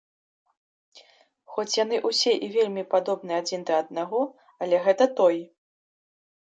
Хоць 1.57 1.75
яны 1.83 2.01
ўсе 2.11 2.33
і 2.47 2.51
вельмі 2.57 2.83
падобны 2.97 3.31
адзін 3.43 3.61
да 3.71 3.81
аднаго, 3.83 4.19
але 4.61 4.85
гэта 4.89 5.13
той! 5.23 5.37